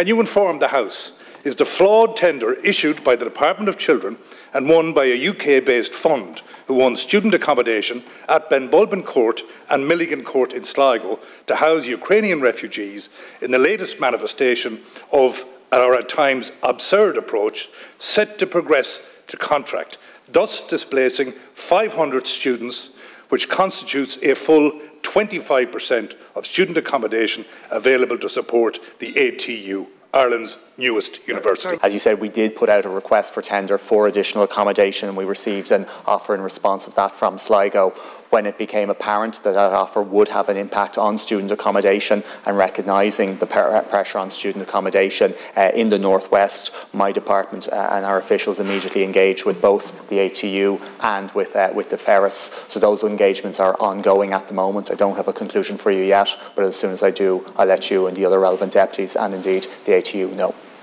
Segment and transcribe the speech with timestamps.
[0.00, 1.12] Can you inform the House?
[1.44, 4.16] Is the flawed tender issued by the Department of Children
[4.54, 10.24] and won by a UK-based fund who won student accommodation at Benbulben Court and Milligan
[10.24, 13.10] Court in Sligo to house Ukrainian refugees
[13.42, 14.80] in the latest manifestation
[15.12, 19.98] of our at times absurd approach set to progress to contract,
[20.32, 22.88] thus displacing 500 students,
[23.28, 24.80] which constitutes a full
[25.10, 29.88] 25% of student accommodation available to support the ATU.
[30.12, 31.78] Ireland's newest university.
[31.82, 35.16] As you said, we did put out a request for tender for additional accommodation and
[35.16, 37.94] we received an offer in response of that from Sligo
[38.30, 42.56] when it became apparent that that offer would have an impact on student accommodation and
[42.56, 48.18] recognising the pressure on student accommodation uh, in the northwest, my department uh, and our
[48.18, 52.50] officials immediately engaged with both the ATU and with uh, with the Ferris.
[52.68, 54.90] So those engagements are ongoing at the moment.
[54.90, 57.66] I don't have a conclusion for you yet, but as soon as I do, I'll
[57.66, 60.54] let you and the other relevant deputies and indeed the ATU know.